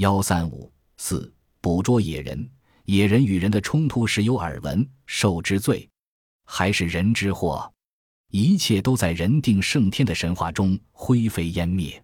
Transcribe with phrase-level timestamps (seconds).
[0.00, 1.30] 幺三五四
[1.60, 2.50] 捕捉野人，
[2.86, 5.86] 野人与人的冲突时有耳闻，受之罪，
[6.46, 7.70] 还是人之祸？
[8.30, 12.02] 一切都在人定胜天的神话中灰飞烟灭。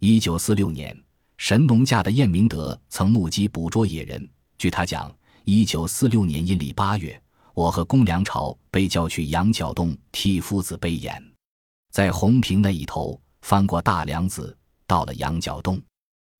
[0.00, 1.00] 一九四六年，
[1.36, 4.28] 神农架的晏明德曾目击捕捉野人。
[4.58, 7.22] 据他讲，一九四六年阴历八月，
[7.54, 11.22] 我和公良朝被叫去羊角洞替夫子背眼，
[11.92, 14.58] 在红坪那一头翻过大梁子，
[14.88, 15.80] 到了羊角洞。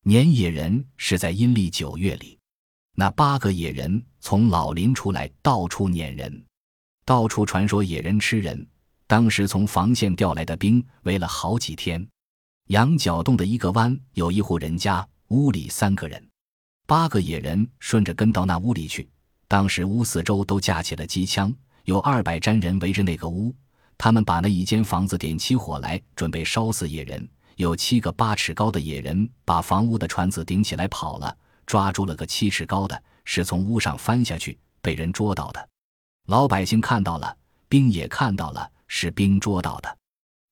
[0.09, 2.39] 撵野人是在阴历九月里，
[2.95, 6.47] 那八个野人从老林出来，到处撵人，
[7.05, 8.67] 到处传说野人吃人。
[9.07, 12.09] 当时从防线调来的兵围了好几天。
[12.69, 16.27] 羊角洞的一个湾有一户人家，屋里三个人，
[16.87, 19.07] 八个野人顺着跟到那屋里去。
[19.47, 21.55] 当时屋四周都架起了机枪，
[21.85, 23.55] 有二百沾人围着那个屋，
[23.99, 27.29] 他们把那一间房子点起火来，准备烧死野人。
[27.59, 35.69] 有七个八尺高的野人把房屋的船子顶起来跑了，抓住了个七尺高的，是从屋上翻下去被人捉到的。
[36.29, 37.37] 老百姓看到了，
[37.69, 39.99] 兵也看到了，是兵捉到的，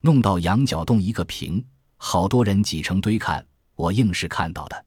[0.01, 1.65] 弄到羊角洞一个平，
[1.97, 3.47] 好多人挤成堆看。
[3.77, 4.85] 我硬是看到的。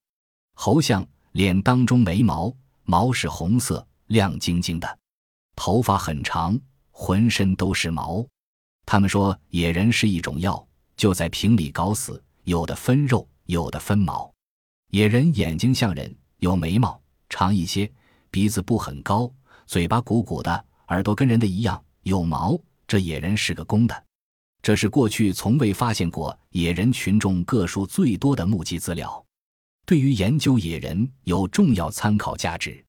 [0.55, 4.99] 侯相脸当中没毛，毛是红色，亮晶晶的，
[5.55, 6.59] 头发很长，
[6.91, 8.25] 浑身都是毛。
[8.85, 10.67] 他们说野人是一种药。
[10.99, 14.29] 就在瓶里搞死，有的分肉，有的分毛。
[14.91, 17.89] 野人眼睛像人，有眉毛，长一些，
[18.29, 19.31] 鼻子不很高，
[19.65, 22.59] 嘴巴鼓鼓的，耳朵跟人的一样，有毛。
[22.85, 24.03] 这野人是个公的。
[24.61, 29.25] 这是过去从未发现过野人群众个数最多的目击资料，
[29.85, 32.83] 对于研究野人有重要参考价值。